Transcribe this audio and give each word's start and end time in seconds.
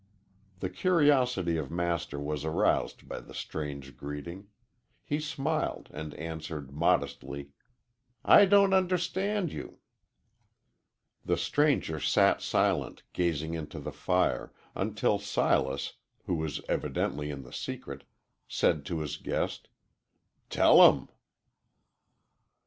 The 0.61 0.69
curiosity 0.71 1.57
of 1.57 1.69
Master 1.69 2.19
was 2.19 2.43
aroused 2.43 3.07
by 3.07 3.19
the 3.19 3.35
strange 3.35 3.95
greeting. 3.95 4.47
He 5.05 5.19
smiled, 5.19 5.89
and 5.93 6.15
answered, 6.15 6.71
modestly, 6.71 7.51
"I 8.25 8.45
don't 8.45 8.73
understand 8.73 9.53
you." 9.53 9.77
The 11.23 11.37
stranger 11.37 11.99
sat 11.99 12.41
silent, 12.41 13.03
gazing 13.13 13.53
into 13.53 13.79
the 13.79 13.91
fire, 13.93 14.51
until 14.73 15.19
Silas, 15.19 15.93
who 16.25 16.33
was 16.33 16.61
evidently 16.67 17.29
in 17.29 17.43
the 17.43 17.53
secret, 17.53 18.03
said 18.47 18.87
to 18.87 19.01
his 19.01 19.17
guest, 19.17 19.67
"Tell 20.49 20.81
'em." 20.81 21.09